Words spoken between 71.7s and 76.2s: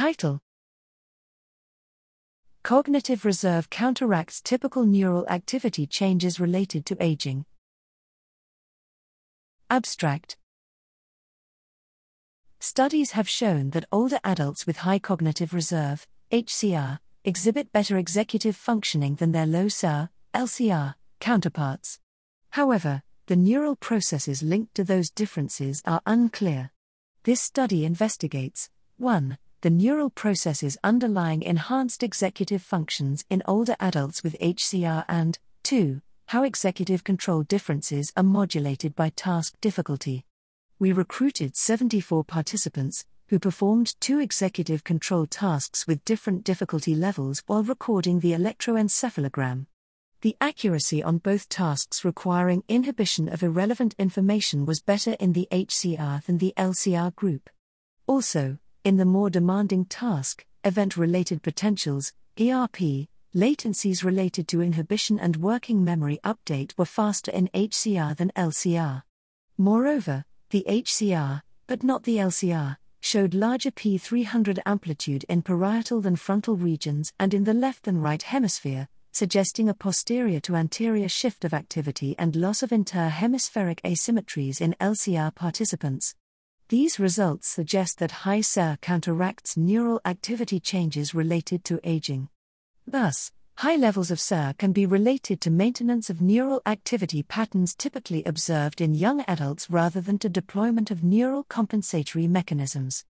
not the LCR, showed larger P300 amplitude in parietal than